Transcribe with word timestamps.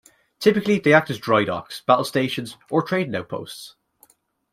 Typically 0.39 0.79
they 0.79 0.93
act 0.93 1.11
as 1.11 1.19
drydocks, 1.19 1.85
battle 1.85 2.03
stations 2.03 2.57
or 2.71 2.81
trading 2.81 3.13
outposts. 3.15 3.75